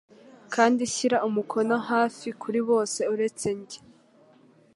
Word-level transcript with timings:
Kandi 0.53 0.81
shyira 0.93 1.17
umukono 1.27 1.75
HAFI 1.87 2.27
kuri 2.41 2.59
bose 2.69 2.99
uretse 3.13 3.47
njye. 3.57 3.79